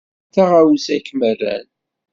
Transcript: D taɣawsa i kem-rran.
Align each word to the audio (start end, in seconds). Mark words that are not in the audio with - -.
D 0.27 0.31
taɣawsa 0.33 0.93
i 0.97 0.99
kem-rran. 1.07 1.67